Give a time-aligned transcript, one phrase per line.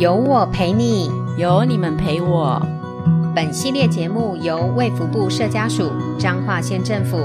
[0.00, 2.58] 有我陪你，有你们陪我。
[3.34, 7.18] 本系列节目由卫福部社家署、彰化县政府、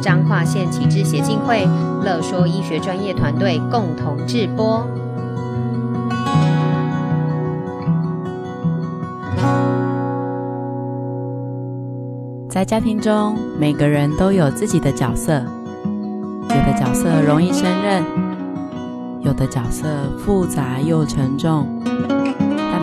[0.00, 1.68] 彰化县启智协进会、
[2.02, 4.82] 乐说医学专业团队共同制播。
[12.48, 15.34] 在家庭中，每个人都有自己的角色，
[16.44, 18.02] 有的角色容易胜任。
[19.20, 19.86] 有的角色
[20.18, 22.21] 复杂又沉重，但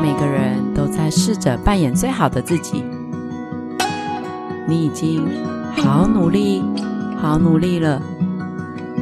[0.02, 2.84] 每个人都在试着扮演最好的自己。
[4.68, 5.28] 你已经
[5.76, 6.64] 好努力，
[7.22, 8.02] 好努力了。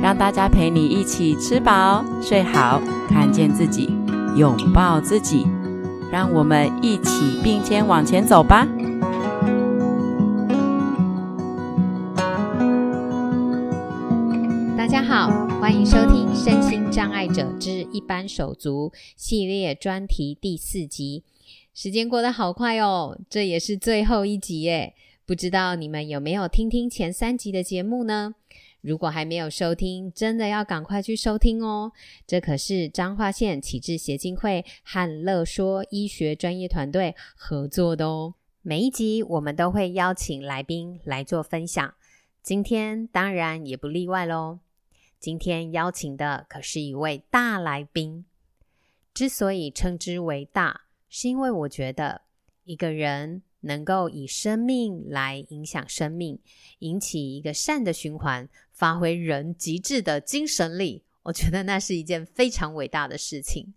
[0.02, 3.96] 让大家陪你一起吃饱、睡好，看见自己，
[4.36, 5.48] 拥抱自己。
[6.12, 8.68] 让我们一起并肩往前走吧。
[17.38, 21.24] 者之一般手足》系列专题第四集。
[21.72, 24.96] 时间过得好快哦，这也是最后一集耶。
[25.24, 28.34] 不知道你们有没有听听前三集的节目呢？
[28.82, 31.92] 如果还没有收听，真的要赶快去收听哦。
[32.26, 38.34] 这可是彰化县启智协进会和乐说医学专业团队合作的哦。
[38.64, 41.94] 每一集我们都会邀请来宾来做分享，
[42.42, 44.58] 今天当然也不例外喽。
[45.20, 48.26] 今天邀请的可是一位大来宾。
[49.14, 52.22] 之所以称之为大，是因为我觉得
[52.66, 56.40] 一个人能够以生命来影响生命，
[56.80, 63.74] 引起一个善的循环，发挥人极致的精神力，我觉得那是一件非常伟大的事情。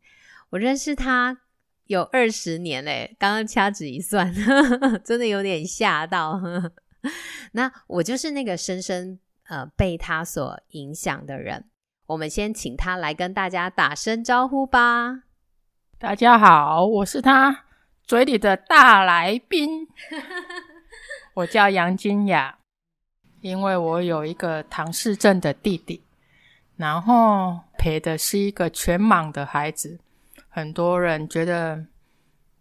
[0.50, 1.40] 我认识他
[1.86, 4.30] 有二十年嘞，刚刚掐指一算，
[5.02, 6.38] 真的有点吓到。
[7.52, 9.18] 那我就是那个深深。
[9.50, 11.64] 呃，被他所影响的人，
[12.06, 15.24] 我们先请他来跟大家打声招呼吧。
[15.98, 17.64] 大家好，我是他
[18.04, 19.88] 嘴里的大来宾，
[21.34, 22.58] 我叫杨金雅。
[23.40, 26.04] 因为我有一个唐氏症的弟弟，
[26.76, 29.98] 然后陪的是一个全盲的孩子，
[30.48, 31.86] 很多人觉得。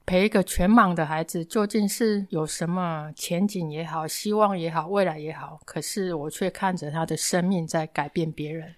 [0.09, 8.74] 陪一个全盲的孩子究竟是有什么前景也好，希望也好，未来也好，可是我却看着他的生命在改变别人，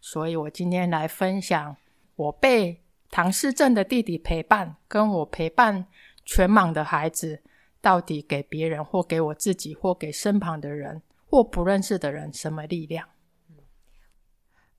[0.00, 1.76] 所以我今天来分享
[2.14, 2.80] 我被
[3.10, 5.84] 唐氏症的弟弟陪伴，跟我陪伴
[6.24, 7.42] 全盲的孩子，
[7.80, 13.08] 到底给别人或给我自己或给身旁的人或不认识的人什么力量？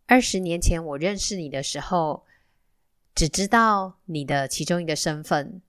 [0.06, 2.24] 二十年前我认识你的时候，
[3.14, 5.62] 只知道你的其中一个身份。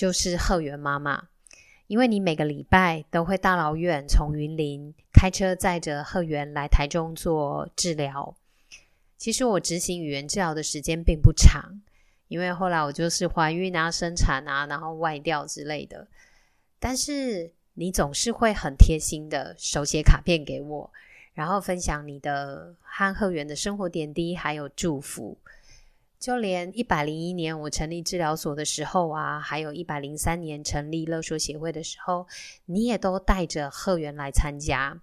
[0.00, 1.28] 就是贺元妈妈，
[1.86, 8.34] 因为你每个礼拜都会大老远从云林开车载着贺元来台中做治疗。
[9.18, 11.82] 其实我执行语言治疗的时间并不长，
[12.28, 16.08] 因为后来我就是怀孕啊、生产啊，然后外调之类的。
[16.78, 20.90] 但是你总是会很贴心的手写卡片给我，
[21.34, 25.36] 然后分享你的和贺元的生活点滴，还有祝福。
[26.20, 32.26] 就连一百零一年我成立治疗所的时候啊，还有一百零三年成立乐说协会的时候，
[32.66, 35.00] 你也都带着贺元来参加。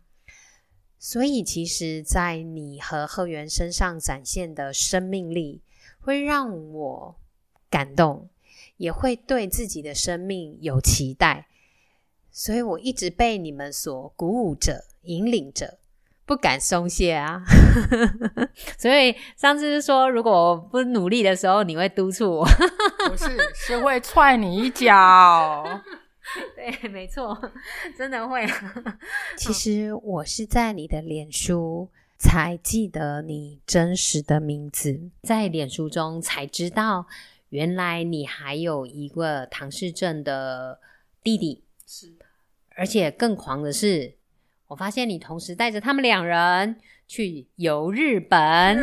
[0.99, 5.61] 所以，其实，在你和贺元身上展现的生命力，
[5.99, 7.15] 会让我
[7.67, 8.29] 感动，
[8.77, 11.47] 也会对自己的生命有期待。
[12.31, 15.79] 所以我一直被你们所鼓舞着、引领着。
[16.27, 17.41] 不敢松懈啊，
[18.77, 22.45] 所以上次是说，如果我不努力的时候，你会督促我。
[23.07, 25.63] 不是，是会踹你一脚。
[26.53, 27.39] 对，没错，
[27.97, 28.45] 真的会。
[29.37, 37.07] 其实我是在你的脸书才记得你真实的名字，在脸书中才知道，
[37.47, 40.81] 原来你还有一个唐氏症的
[41.23, 41.63] 弟弟。
[41.85, 42.11] 是，
[42.75, 44.16] 而且更狂的是。
[44.67, 46.77] 我发现你同时带着他们两人
[47.07, 48.77] 去游日本。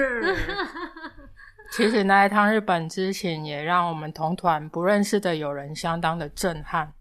[1.72, 6.92] 其实那一趟日本之前，也让我们同团不认识的友人相当的震撼。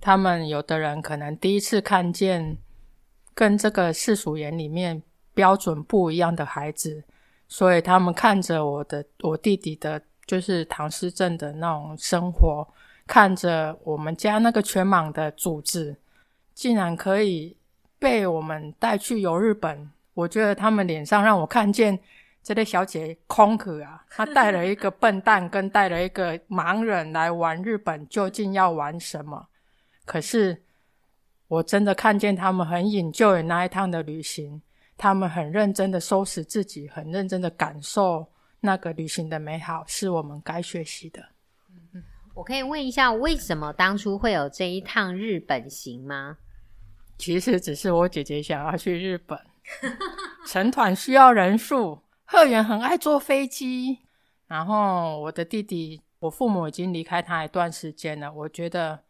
[0.00, 2.56] 他们有的人可能第一次看见
[3.34, 5.02] 跟这个世俗眼里面
[5.34, 7.02] 标准不一样的孩子，
[7.48, 12.68] 所以他们看着我的我弟弟的，就是唐诗镇的那种生活，
[13.06, 15.96] 看着我们家那个全盲的组织，
[16.54, 17.56] 竟然可以。
[17.98, 21.98] 被我们带去游日本，我觉得他们脸上让我看见
[22.42, 29.48] 这类小姐空壳啊，她带了一个笨蛋跟带了一个盲人来玩日本，究竟要玩什么？
[30.04, 30.62] 可是
[31.48, 34.62] 我真的看见他们很 enjoy 那一趟的旅行，
[34.96, 38.26] 他们很认真的收拾自己，很认真的感受
[38.60, 41.22] 那个旅行的美好，是我们该学习的。
[42.34, 46.38] 我可以问一下，为什么当初会有这一趟日本行吗？
[47.18, 49.36] 其实只是我姐姐想要去日本，
[50.46, 53.98] 成团需要人数，鹤圆很爱坐飞机，
[54.46, 59.00] 然后我的弟弟，我父母已经离开他一段时间了，我觉得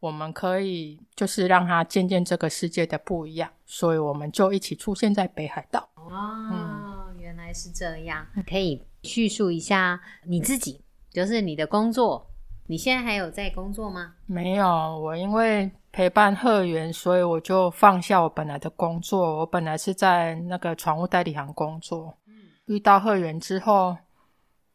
[0.00, 5.86] 我们可以就是让他见见这个世界的不一样，所以我们就一起出现在北海道。
[5.96, 6.10] 哦，
[6.50, 10.80] 嗯、原来是这样，可以叙述一下你自己，
[11.10, 12.29] 就是你的工作。
[12.70, 14.14] 你现在还有在工作吗？
[14.26, 19.38] 没有，我因为陪伴鹤圆，所以我就放下我本来的工作。
[19.38, 22.16] 我本来是在那个船务代理行工作。
[22.28, 22.34] 嗯，
[22.66, 23.96] 遇到鹤圆之后，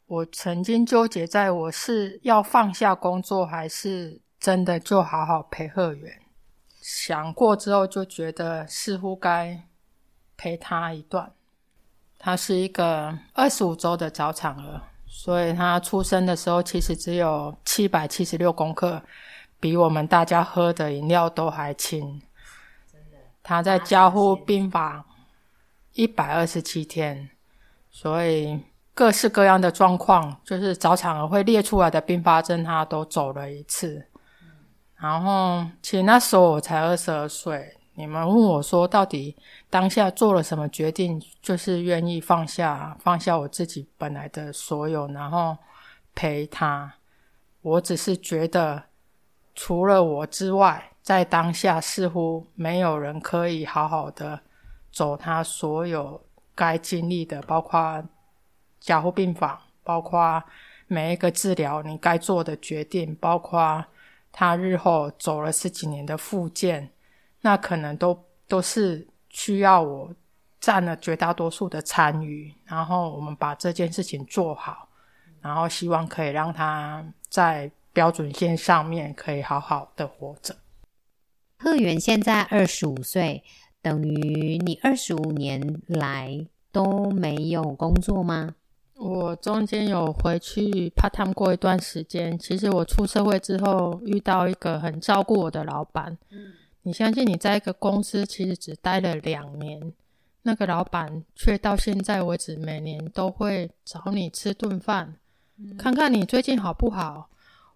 [0.08, 6.20] 我曾经纠结在我是要放下工作，还是真的就好好陪鹤圆。
[6.82, 9.58] 想过之后，就觉得似乎该
[10.36, 11.32] 陪他一段。
[12.20, 14.82] 他是一个二十五周的早产儿。
[15.18, 19.02] 所以他出生的时候其实只有七百七十六公克，
[19.62, 22.22] 比我们大家喝的饮料都还轻。
[23.42, 25.06] 他在加护病房
[25.94, 27.30] 一百二十七天，
[27.90, 28.60] 所以
[28.94, 34.06] 各式各样的状况，就是早产儿会列出来的并发症，他都走了一次。
[34.98, 37.75] 然后，其实那时候我才二十二岁。
[37.98, 39.36] 你们问我说，到底
[39.70, 41.22] 当下做了什么决定？
[41.42, 45.58] 就是愿意放下，放下我自己本来的所有，然后
[46.14, 46.94] 陪他。
[47.62, 48.84] 我只是觉得，
[49.56, 54.42] 除了我之外，在当下似乎没有人可以好好的
[54.92, 56.22] 走他所有
[56.54, 58.04] 该经历的，包括
[58.80, 60.44] 加护病房，包括
[60.88, 63.86] 每一个治疗你该做的决定，包括
[64.34, 66.92] 他日后走了十几年的复健。
[67.46, 70.12] 那可能都都是需要我
[70.60, 74.90] 占了绝大多数的参与，然后我们把这件事情做好，
[75.42, 80.56] 然后希望可以让他在标准线上面可以好好的活着。
[81.60, 83.44] 鹤圆现在二十五岁，
[83.80, 88.56] 等于你二十五年来都没有工作吗？
[88.96, 92.36] 我中间有回去 part time 过一段时间。
[92.40, 96.18] 其实我出社会之后遇到一个很照顾我的老板。
[96.32, 96.54] 嗯
[96.86, 99.92] 你相信你在一个公司其实只待了两年，
[100.44, 105.16] 那个老板却到现在为止每年都会找你吃顿饭，
[105.58, 107.28] 嗯、看看你最近好不好，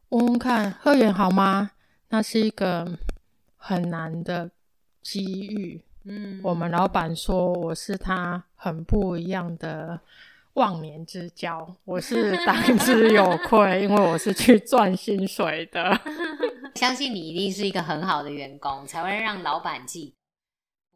[0.09, 1.71] 问问看鹤圆好吗？
[2.09, 2.99] 那是一个
[3.57, 4.51] 很难的
[5.01, 5.81] 机遇。
[6.03, 9.99] 嗯，我们老板说我是他很不一样的
[10.59, 15.97] 忘年之交，我是当之有愧，因为我是去赚薪水的。
[16.75, 20.13] 相信你一定是一个很好的员工，才会让老板记。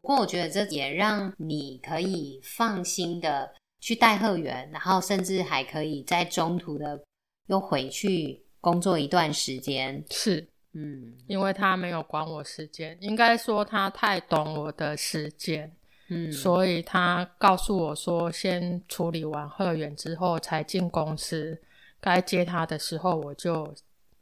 [0.02, 7.02] 不过，我觉得这也让你可以放心的去带鹤圆，然后甚至还可以在中途的
[7.46, 10.04] 又回去工作一段时间。
[10.10, 15.74] 是，嗯，因为他没有管我时间，应该说他太懂我的时间，
[16.08, 21.60] 嗯，所以他告诉我说，先处理完贺远之后才进公司，
[22.00, 23.74] 该接他的时候我就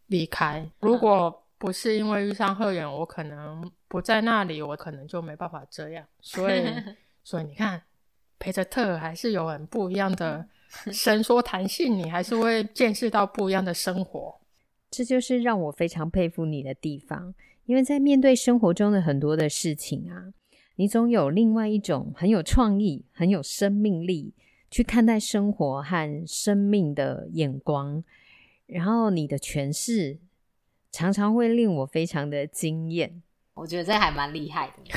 [0.07, 0.69] 离开。
[0.81, 6.05] 如果不是因为遇上贺远，我可能不在那里，我可能就没办法这样。
[6.21, 6.63] 所以，
[7.25, 7.83] 所以你看，
[8.39, 10.47] 陪着特还是有很不一样的
[10.93, 14.41] 伸缩弹性，你还是会见识到不一样的生活。
[14.91, 17.35] 这就是让我非常佩服你的地方，
[17.65, 20.35] 因为在面对生活中的很多的事情啊，
[20.83, 24.35] 你总有另外一种很有创意、很有生命力
[24.69, 28.03] 去看待生活和生命的眼光，
[28.67, 30.19] 然后你的诠释。
[30.91, 33.23] 常常会令我非常的惊艳，
[33.55, 34.93] 我觉得这还蛮厉害的。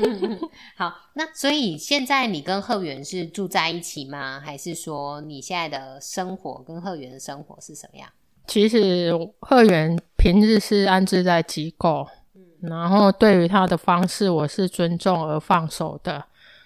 [0.76, 4.38] 好，那所以现在你跟贺源是住在一起吗？
[4.38, 8.08] 还是说你现在的生活跟贺源的生活是什么样？
[8.46, 9.10] 其实
[9.40, 12.21] 贺源平日是安置在机构，嗯，
[12.62, 16.24] 然后对于他的方式，我是尊重而放手的。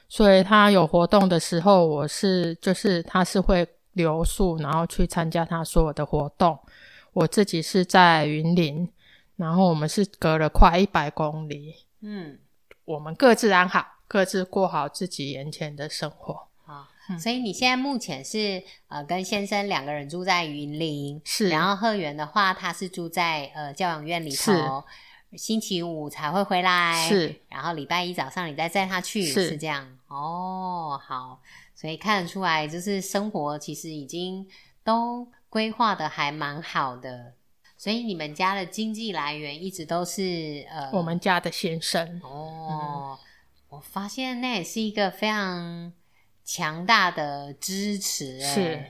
[0.08, 6.56] 所以他有活动的时候，我是就是他是会留宿，然后去参加他所有的活动。
[7.12, 8.88] 我自己是在云林，
[9.36, 11.74] 然后我们是隔了快一百公里。
[12.02, 12.38] 嗯，
[12.84, 16.46] 我们各自安好，各自过好自己眼前的生活。
[17.20, 21.48] 所以你现在目前是呃跟先生两个人住在云林，是。
[21.48, 24.52] 然后鹤圆的话，他是住在呃教养院里头，是。
[25.36, 27.40] 星期五才会回来，是。
[27.48, 29.98] 然后礼拜一早上你再载他去，是，是这样。
[30.08, 31.40] 哦，好，
[31.74, 34.46] 所以看得出来，就是生活其实已经
[34.82, 35.28] 都。
[35.48, 37.32] 规划的还蛮好的，
[37.78, 43.16] 所以你们家的经济来源一直都是呃，我们家的先生哦。
[43.16, 43.18] 嗯、
[43.70, 45.90] 我发现那也是一个非常
[46.44, 48.84] 强大的支持，是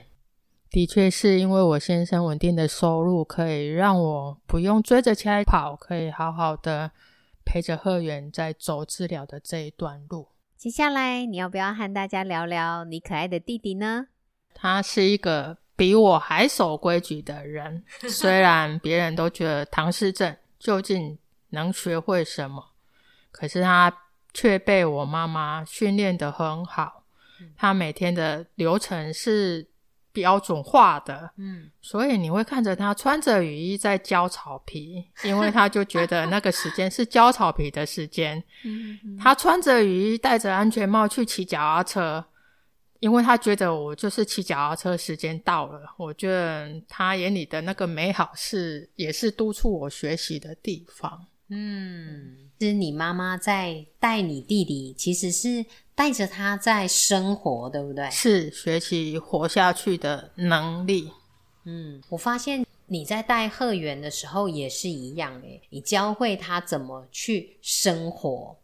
[0.69, 6.91] 的确是因为我先生稳定的收入，可以让我不用追着起来跑，可以好好的
[7.45, 10.27] 陪着贺远在走治疗的这一段路。
[10.57, 14.07] 接下来，你要不要和大家聊聊你可爱的弟弟呢？
[14.53, 21.17] 他是一个比我还守规矩的人，虽 然别人都觉得唐氏症究竟
[21.49, 22.71] 能学会什么，
[23.31, 23.95] 可是他
[24.33, 27.03] 却被我妈妈训练得很好。
[27.55, 29.65] 他每天的流程是
[30.17, 38.43] 标准化的，嗯，所以你会看着他穿着雨衣在浇草皮，因为他就觉得那个时间是浇草皮的时间。
[38.65, 42.25] 嗯，他穿着雨衣，戴着安全帽去骑脚踏车，
[42.99, 45.81] 因为他觉得我就是骑脚踏车时间到了。
[45.97, 51.27] 我觉得他眼里的那个美好是，也是督促我学习的地方。
[51.49, 55.65] 嗯，是你妈妈在带你弟弟，其实是。
[55.97, 58.07] 带着他在生活，对不对？
[58.11, 61.11] 是学习活下去的能力。
[61.63, 68.59] 嗯，我发现你在带贺圆的时候也是一样诶，你教会他怎么去生活，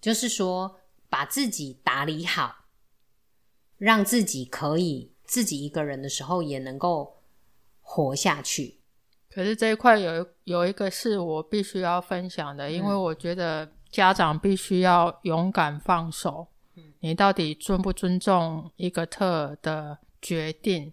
[0.00, 2.64] 就是说把自己打理好，
[3.78, 7.22] 让自己可以自己一个人的时候也能够
[7.80, 8.80] 活下去。
[9.34, 16.46] 可是这一块有有一个是我必须要分享的，嗯，因为我觉得家长必须要勇敢放手。
[17.00, 20.92] 你到底尊不尊重一个特的决定？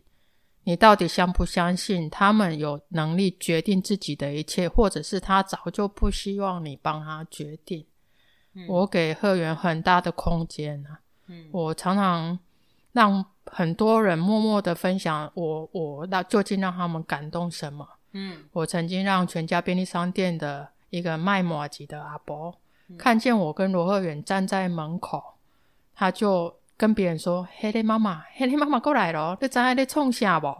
[0.63, 7.85] 你到底相不相信他们有能力决定自己的一切，或者是他早就不希望你帮他决定？
[8.53, 11.47] 嗯、我给贺源很大的空间啊、嗯！
[11.51, 12.37] 我常常
[12.91, 17.87] 让很多人默默的分享我，我那究竟让他们感动什么？
[18.13, 22.55] 嗯，我曾经让全家便利商店的一个卖麻糬的阿伯、
[22.87, 25.35] 嗯、看见我跟罗鹤远站在门口。
[25.93, 30.55] 他就跟别人说：“嘿，你妈妈，嘿，你妈妈过来了，你知道在创啥不？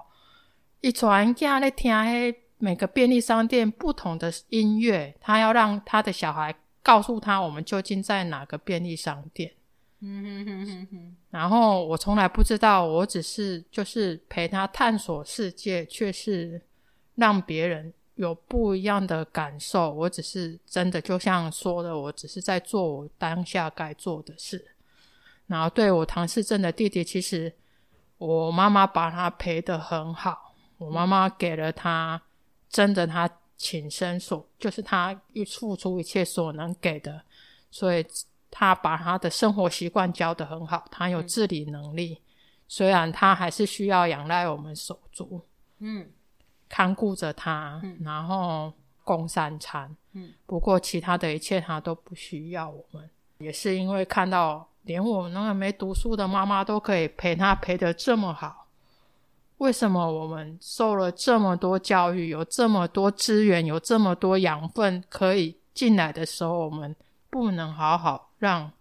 [0.81, 6.53] 一传家在听嘿每个便利商店不同的音乐，他要让他的小孩
[6.84, 9.51] 告诉他我们究竟在哪个便利商店。
[10.01, 11.15] 嗯哼哼哼哼。
[11.31, 16.62] 然后我从来不知道，我只是就是陪他探索世界，却是
[17.15, 19.91] 让别人有不一样的感受。
[19.91, 24.75] 我只是真的就像说的，我只是在做我当下该做的事。”
[25.48, 27.53] 然后对我唐氏症的弟弟，其实
[28.18, 32.22] 我妈妈把他陪得很好，我妈妈给了他
[32.70, 37.22] 真的他亲身所，就是他一付出一切所能给的，
[37.70, 38.06] 所以
[38.50, 42.25] 他把他的生活习惯教得很好，他有自理能力，嗯、
[42.70, 45.46] 虽然他还是需要仰赖我们手足，
[45.80, 46.10] 嗯，
[46.71, 48.71] 看顾着他，嗯、然后
[49.03, 53.09] 供三餐，嗯，不过其他的一切他都不需要我们，
[53.39, 54.65] 也是因为看到。
[54.85, 58.65] 连我那个没读书的妈妈都可以陪他陪得这么好，
[59.59, 66.95] 为什么我们受了这么多教育，有这么多资源，有这么多养分可以进来的时候，我们
[67.29, 68.71] 不能好好让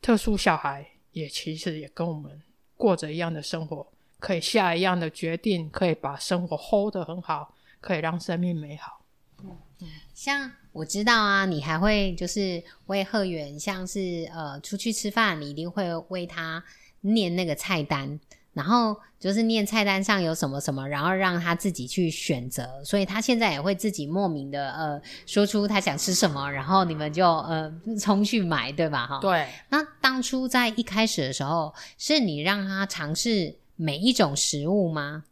[0.00, 2.40] 特殊小孩也其实也跟我们
[2.78, 3.86] 过着一样的生活，
[4.22, 9.04] 可以下一样的决定，可以把生活 hold 得很好，可以让生命美好。
[9.42, 9.50] 嗯
[9.80, 10.50] 嗯，像。
[10.72, 16.64] 我知道啊，你还会就是为贺源，像是呃出去吃饭，你一定会为他
[17.02, 18.18] 念那个菜单，
[18.54, 22.82] 然后就是念菜单上有什么什么，然后让他自己去选择。
[22.82, 29.06] 所以他现在也会自己莫名的呃说出他想吃什么，然后你们就呃冲去买，对吧？
[29.06, 29.46] 哈，对。
[29.68, 35.24] 那当初在一开始的时候，是你让他尝试每一种食物吗？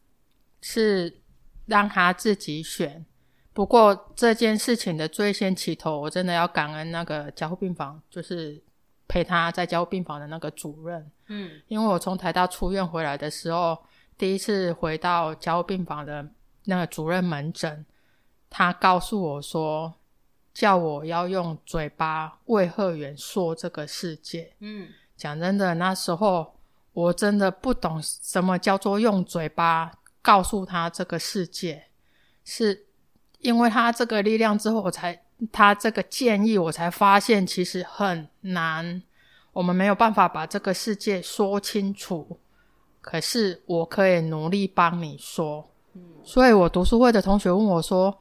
[0.61, 1.21] 是
[1.67, 3.07] 让他自己选。
[3.53, 8.61] 不过这件事情的最先起头，我真的要感恩那个加护病房，就是
[9.07, 11.09] 陪他在加护病房的那个主任。
[11.29, 13.79] 嗯，因为我从台大出院回来的时候，
[14.19, 16.29] 第一次回到加护病房的
[16.65, 17.87] 那个主任门诊，
[18.49, 19.95] 他告诉我说，
[20.53, 24.53] 叫我要用嘴巴为贺元说这个世界。
[24.59, 26.57] 嗯，讲真的，那时候
[26.93, 31.85] 我真的不懂什么叫做用嘴巴告诉他这个世界
[32.45, 32.87] 是。
[33.43, 35.19] 因为他这个力量之后，我才
[35.51, 39.03] 他这个建议，我才发现其实很难。
[39.55, 42.39] 我们没有办法把这个世界说清楚，
[43.01, 45.67] 可是我可以努力帮你说。
[45.95, 48.15] 嗯，所以我读书会的同学问我说：“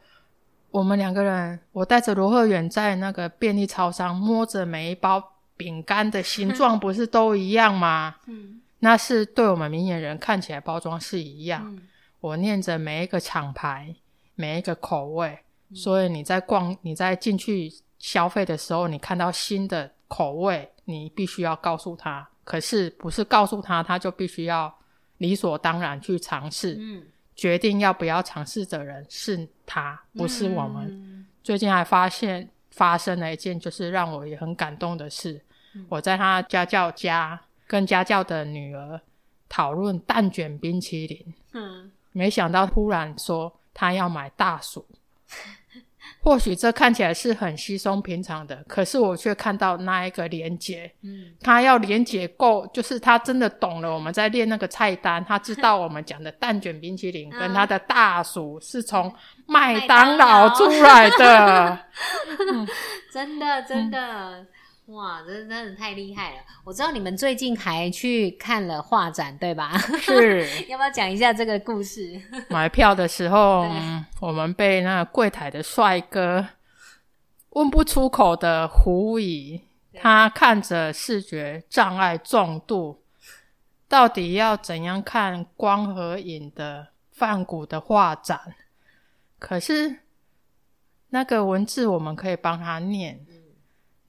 [0.71, 5.21] 我们两个人，我带着罗鹤远在那个便利超商摸着每一包
[5.59, 8.15] 饼干的形状，不是都一样吗？
[8.25, 11.61] 嗯，那是对我们明眼人看起来包装是一样。
[11.65, 11.81] 嗯，
[12.21, 13.93] 我念着每一个厂牌。”
[14.39, 15.37] 每一个口味，
[15.75, 22.25] 所以你在逛、你在进去消费的时候，你看到新的口味，你必须要告诉他。
[22.45, 24.73] 可是不是告诉他，他就必须要
[25.17, 26.77] 理所当然去尝试。
[26.79, 27.03] 嗯，
[27.35, 30.87] 决定要不要尝试的人是他，不是我们。
[30.87, 35.41] 嗯、最近还发现发生了一件就是让我也很感动的事。
[35.75, 38.99] 嗯、我在他家教家跟家教的女儿
[39.47, 41.33] 讨论蛋卷冰淇淋。
[41.53, 44.85] 嗯，没想到突然说他要买大薯。
[46.21, 59.13] 或许这看起来是很稀松平常的，可是我却看到那一个连结，嗯，他要连结够，就是他真的懂了我们在练那个菜单，他知道我们讲的蛋卷冰淇淋跟他的大薯是从
[59.45, 60.49] 麦当劳。
[60.55, 61.79] 出来的，
[63.13, 64.45] 真 的真的。
[64.89, 66.37] 哇，这真的太厉害了！
[66.63, 69.77] 我知道你们最近还去看了画展，对吧？
[69.77, 72.19] 是， 要不要讲一下这个故事？
[72.49, 73.67] 买票的时候，
[74.19, 76.47] 我们被那个柜台的帅哥
[77.51, 79.61] 问不出口的狐疑。
[80.01, 83.03] 他看着视觉障碍重度，
[83.87, 88.55] 到底要怎样看光和影的梵谷的画展？
[89.39, 89.97] 可是
[91.09, 93.25] 那个文字我们可以帮他念。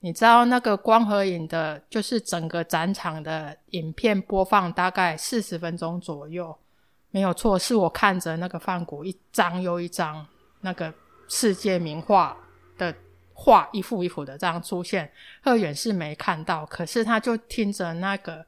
[0.03, 6.57] 你知道那个光和影的，就是整个展场的影片播放大概四十分钟左右，
[7.11, 10.25] 没有错，是我看着那个梵谷一张又一张
[10.61, 10.91] 那个
[11.27, 12.35] 世界名画
[12.79, 12.93] 的
[13.35, 15.11] 画一幅一幅的这样出现。
[15.43, 18.43] 贺远是没看到，可是他就听着那个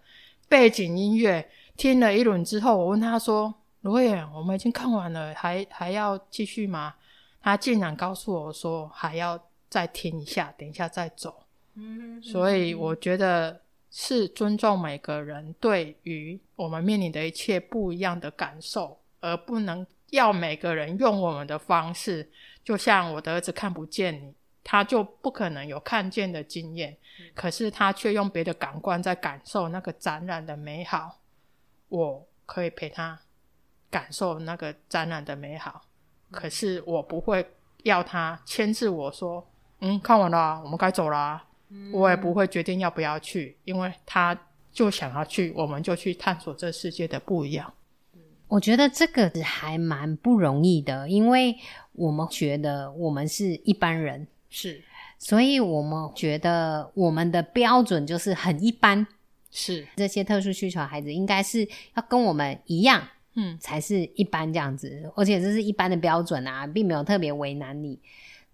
[0.50, 6.95] 背景音乐，听了一轮之后，我问他说：“罗远，我们已经看完了，还还要继续吗？”
[7.39, 11.41] 他竟然告诉我说：“还要再听一下，等一下再走。”
[11.75, 22.30] 嗯，所以我觉得是尊重每个人对于我们面临的一切不一样的感受，而不能要每个人用我们的方式。
[22.63, 24.34] 就像我的儿子看不见你，
[24.64, 26.96] 他就不可能有看见的经验，
[27.33, 31.20] 可是他却用别的感官在感受那个展览的美好。
[31.90, 33.20] 我可以陪他
[33.90, 35.86] 感受那个展览的美好，
[36.31, 37.46] 可是我不会
[37.83, 39.48] 要他牵制我说
[39.81, 41.44] ：“嗯，看完了，我们该走了。”
[41.92, 44.38] 我也不会决定要不要去，因为他
[44.72, 47.74] 就想要去，我们就去探索这世界的不一样。
[48.48, 51.55] 我觉得这个还蛮不容易的，因为
[51.94, 54.83] 我们觉得我们是一般人，是，
[55.18, 59.07] 所以我们觉得我们的标准就是很一般，
[59.50, 67.98] 是这些特殊需求的孩子应该是要跟我们一样，嗯，才是一般这样子，而且这是一般的标准啊，并没有特别为难你。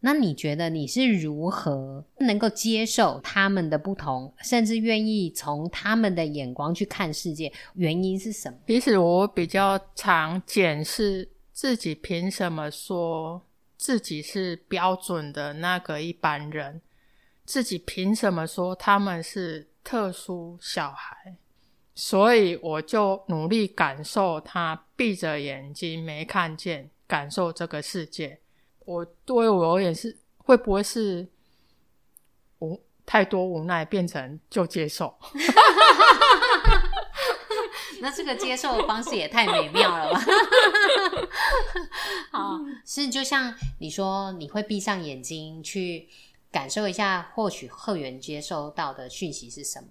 [0.01, 7.51] 那你觉得你是如何能够接受他们的不同，甚至愿意从他们的眼光去看世界？
[7.73, 8.57] 原因是什么？
[8.67, 13.45] 其实我比较常检视自己，凭什么说
[13.77, 16.81] 自己是标准的那个一般人？
[17.45, 21.35] 自己凭什么说他们是特殊小孩？
[21.93, 28.39] 所以我就努力感受他闭着眼睛没看见，感受这个世界。
[28.89, 31.27] 我对我而言是会不会是
[32.57, 35.15] 无太多无奈变成就接受？
[38.01, 40.19] 那这个接受的方式也太美妙了吧！
[42.33, 46.09] 好，是就像你说，你会闭上眼睛去
[46.51, 49.89] 感受一下，或许贺源接收到的讯息是什么？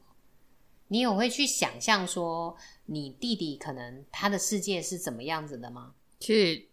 [0.89, 2.57] 你有会去想象说，
[2.87, 5.93] 你弟弟可能他的世界是怎么样子的吗？
[6.19, 6.68] 其实。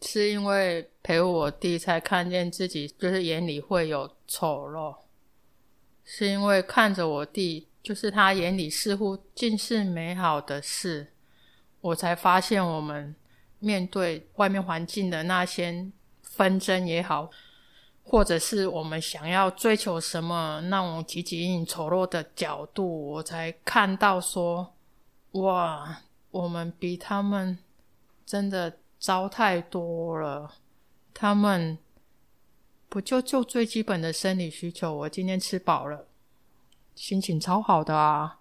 [0.00, 4.94] 是因为陪我弟才看见自己，就是眼里会有丑陋。
[6.04, 11.12] 是因为看着我弟，就是他眼里似乎尽是美好的事，
[11.80, 13.14] 我才发现我们
[13.58, 15.90] 面对外面环境的那些
[16.22, 17.28] 纷争也好，
[18.04, 24.74] 或者是我们想要追求什么那种汲汲营营丑陋的角度，我才看到说，
[25.32, 27.58] 哇，我们比他们
[28.24, 28.78] 真的。
[28.98, 30.54] 糟太多了，
[31.14, 31.78] 他们
[32.88, 34.94] 不就就最基本的生理需求？
[34.94, 36.06] 我今天吃饱了，
[36.94, 38.38] 心情超好的啊！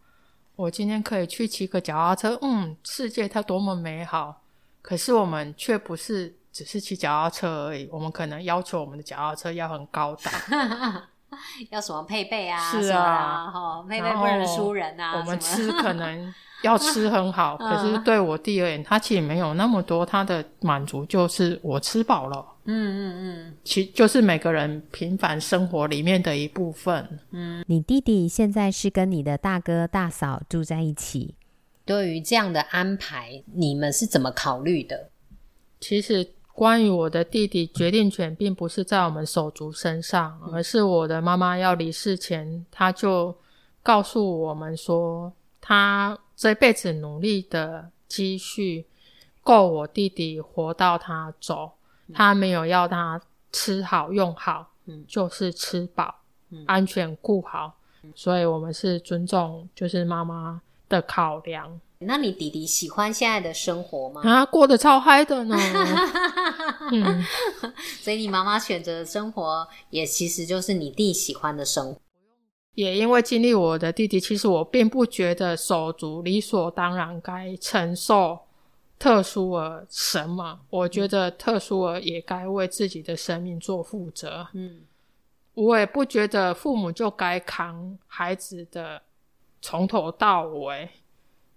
[0.55, 4.41] 我今天可以去骑个脚踏车，嗯，世界它多么美好。
[4.81, 10.33] 可是我们却不是只是骑脚踏车而已，我们可能要求我们的脚踏车要很高档，
[11.71, 12.59] 要什么配备啊？
[12.71, 15.19] 是啊，哈，配备不能输人啊。
[15.19, 16.33] 我们吃可能。
[16.63, 22.43] 要吃很好， 可是对我弟而言，他其实没有那么多，他的满足就是我吃饱了。
[22.63, 27.19] 嗯嗯嗯，其就是每个人平凡生活里面的一部分。
[27.29, 31.35] 嗯，你弟弟现在是跟你的大哥大嫂住在一起，
[31.85, 35.11] 对于这样的安排，你们是怎么考虑的？
[35.79, 43.37] 其实关于我的弟弟，决定权并不是在我们手足身上，而是我的妈妈要离世前，他就
[43.83, 46.17] 告诉我们说，他。
[46.35, 48.85] 这辈子努力的积蓄
[49.41, 51.71] 够我弟弟活到他走，
[52.05, 53.19] 嗯、他没有要他
[53.51, 56.13] 吃好用好，嗯，就是吃饱，
[56.51, 61.81] 嗯，安全顾好，嗯、所以我们是尊重，就是妈妈的考量。
[61.99, 64.21] 那你弟弟喜欢现在的生活吗？
[64.23, 65.57] 啊，过得超嗨的呢。
[66.93, 67.23] 嗯，
[68.01, 71.99] 所以你妈妈选择的生活，也其实就是你弟喜欢的生活。
[72.75, 78.38] 也因为经历我的弟弟，其实我并不觉得手足理所当然该承受
[78.99, 80.60] 特殊儿什么。
[80.69, 84.47] 我觉得特殊儿也该为自己的生命做负责。
[84.53, 84.81] 嗯，
[85.55, 89.01] 我也不觉得父母就该扛孩子的
[89.60, 90.88] 从头到尾。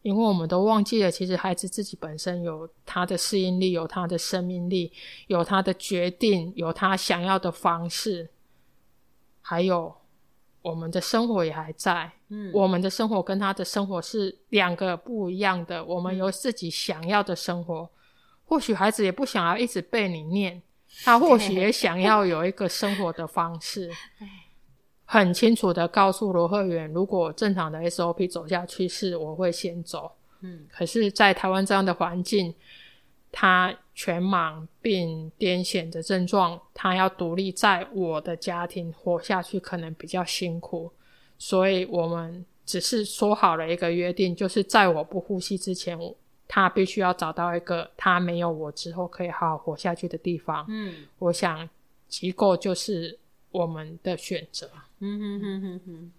[0.03, 4.93] 因为我们都忘记了，其实孩子自己本身有他的适应力，有他的生命力，
[5.27, 8.31] 有他的决定，有他想要的方式，
[9.43, 9.95] 还有
[10.63, 12.11] 我们的生活也还在。
[12.29, 15.85] 嗯，我们的生活跟他的生活是两个不一样的。
[15.85, 17.89] 我们有自己想要的生活，嗯，
[18.47, 20.63] 或许孩子也不想要一直被你念，
[21.05, 23.91] 他 或许也想要有一个生活的方式。
[25.13, 30.13] 很清楚的告诉罗鹤元，如果正常的 SOP 走下去，是我会先走。
[30.43, 32.55] 嗯，可是，在台湾这样的环境，
[33.33, 40.93] 他全盲并癫痫的症状，他要独立在我的家庭活下去，可能比较辛苦。
[41.37, 45.99] 所以我们只是说好了一个约定，就是在我不呼吸之前，
[46.47, 50.65] 他必须要找到一个他没有我之后可以好好活下去的地方。
[50.69, 51.69] 嗯，我想
[52.07, 53.19] 机构就是
[53.51, 54.71] 我们的选择。
[55.01, 56.13] 嗯哼哼哼哼，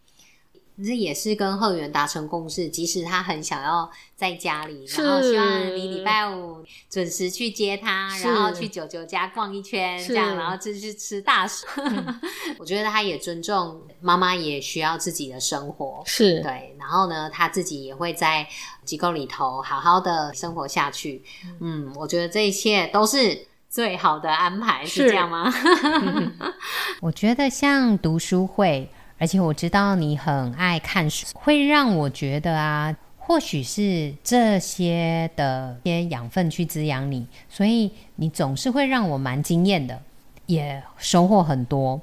[0.84, 11.68] 这也是跟贺源达成共识，即使他很想要在家里，然后希望你礼拜五准时去接他，然后去九九家逛一圈，这样，然后就去吃大薯。
[12.58, 16.76] 我觉得他也尊重妈妈，也需要自己的生活，是对。
[16.80, 18.48] 然后呢，他自己也会在
[18.84, 21.24] 机构里头好好的生活下去。
[21.60, 23.48] 嗯，我觉得这一切都是。
[23.72, 25.50] 最好的安排是，是这样吗？
[27.00, 39.98] 我觉得像读书会，而且我知道你很爱看书，会让我觉得啊，或许是这些的一些养分去滋养你，所以你总是会让我蛮惊艳的，
[40.48, 42.02] 也收获很多。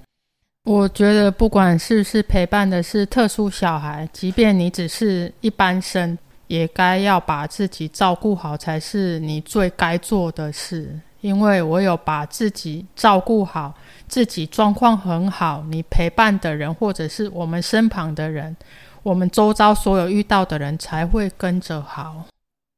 [0.64, 10.98] 我觉得不管是不是陪伴的是特殊小孩，即便你只是一般生，也该要把自己照顾好，才是你最该做的事。
[11.20, 13.74] 因为我有把自己照顾好，
[14.06, 18.56] 自己状况很好，你陪伴的人或者是我们身旁的人，
[19.02, 22.24] 我们周遭所有遇到的人才会跟着好。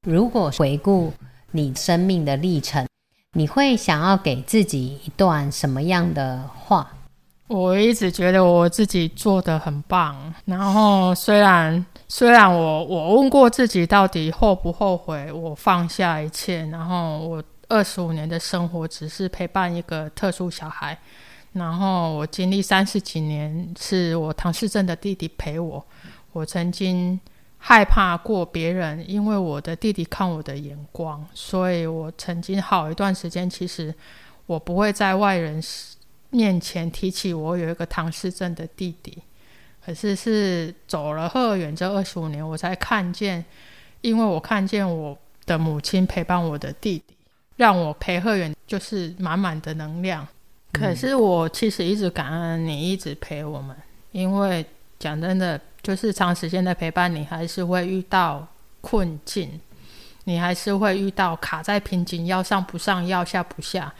[0.06, 1.12] 如果回顾
[1.50, 2.86] 你生命的历程，
[3.34, 6.86] 你会想要给自己一段什么样的话？
[7.46, 17.42] 我一直觉得我自己做的很棒，然后虽然虽然我我问过自己到底后不后悔，我放下一切，然后我。
[17.70, 20.98] 二十五年的生活只是陪伴一个特殊小孩，
[21.52, 25.82] 然后我经历三十几年是我唐氏症的弟弟陪我。
[26.32, 27.18] 我曾经
[27.58, 33.94] 害怕过别人，因为我的弟弟看我的眼光，所以我曾经好一段时间，其实
[34.46, 35.62] 我不会在外人
[36.30, 39.22] 面前提起我有一个唐氏症的弟弟。
[39.86, 43.44] 可是是走了鹤园这二十五年，我才看见，
[44.00, 47.14] 因为我看见我的母亲陪伴我的弟弟。
[47.60, 50.26] 让我陪鹤远就是满满的能量，
[50.72, 53.76] 可是我其实一直感恩你一直陪我们，
[54.12, 54.64] 因为
[54.98, 58.48] 讲真的，就是长时间的陪伴，你还是会遇到
[58.80, 59.60] 困境，
[60.24, 63.92] 你还是会遇到卡在瓶颈，要上不上，要下不下。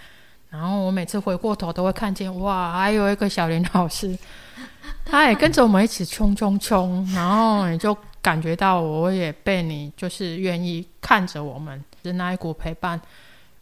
[0.49, 4.19] 然后我每次回过头都会看见，哇，还有一个小林老师，
[5.05, 12.99] 他也跟着我们一起冲冲冲，然后你就感觉到我也被你就是愿意看着我们，是那一股陪伴。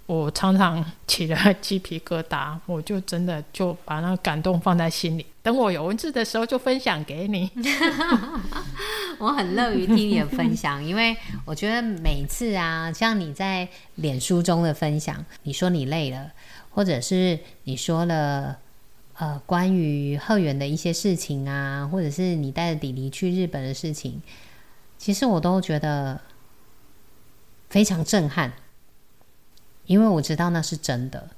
[0.09, 5.27] 我常常起了鸡皮疙瘩，我就真的就把那个感动放在心里。
[5.43, 7.51] 等我有文字的时候，就分享给你。
[9.21, 16.33] 我很乐于听你的分享，因为我觉得每次啊，像你在脸书中的分享，你说你累了，
[16.71, 18.57] 或者是你说了
[19.19, 24.23] 呃关于鹤元的一些事情啊，或者是你带着弟弟去日本的事情，
[24.97, 26.19] 其实我都觉得
[27.69, 28.51] 非常震撼。
[29.89, 31.29] 因为我知道那是真的，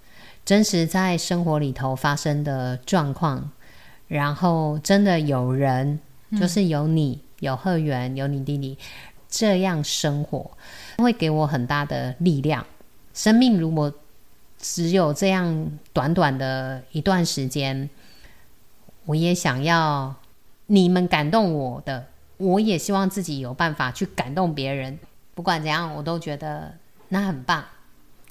[0.45, 3.49] 真实在生活里头发生的状况，
[4.09, 6.01] 然后真的有人，
[6.39, 8.77] 就是有你，有贺源，有你弟弟
[9.29, 10.51] 这样生活，
[10.99, 12.67] 会给我很大的力量。
[13.15, 13.93] 生命如果
[14.59, 17.89] 只有这样短短的一段时间，
[19.05, 20.13] 我也想要
[20.67, 22.05] 你们感动我的，
[22.37, 24.99] 我也希望自己有办法去感动别人。
[25.37, 26.75] 不管怎样，我都觉得
[27.11, 27.65] 那很棒。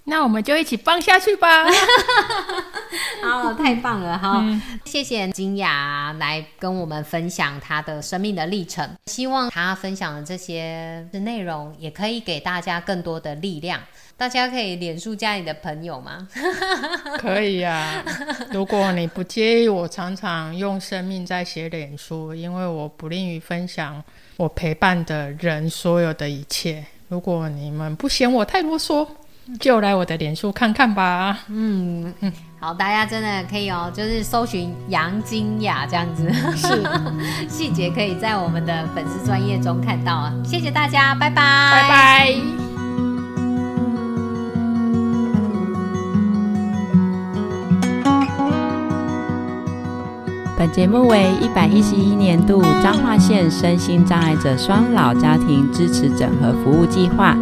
[0.09, 1.65] 那我们就一起棒下去吧！
[3.21, 4.39] 好，太棒了哈！
[4.41, 8.89] 嗯、谢谢金雅来跟我们分享她的生命的历程。
[9.05, 13.79] 希望她分享的这些内容也可以给大家更多的力量。
[14.17, 16.27] 大家可以脸书加你的朋友吗？
[17.19, 18.03] 可以呀、啊，
[18.51, 24.03] 如果你不介意，我常常用生命在写脸书，因为我不吝于分享
[24.37, 26.83] 我陪伴的人所有的一切。
[27.09, 29.07] 如果你们不嫌我太啰嗦。
[29.57, 31.39] 就来我的脸书看看吧。
[31.47, 36.83] 嗯嗯，好，大家真的可以哦，就是搜寻杨金雅这样子，是
[37.49, 40.33] 细节可以在我们的粉丝专业中看到啊。
[40.43, 41.35] 谢谢大家，拜拜，
[41.71, 42.35] 拜拜。
[50.57, 57.33] 本节目为一百一十一年度彰化县身心障碍者双老家庭支持整合服务计划。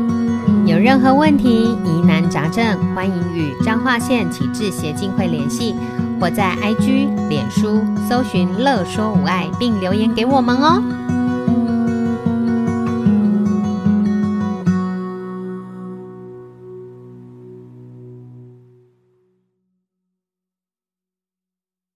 [0.66, 5.76] 有任何问题、疑难杂症，欢迎与彰化县启智协进会联系，
[6.20, 10.82] 或在 IG、脸书搜寻“乐说无碍”并留言给我们哦。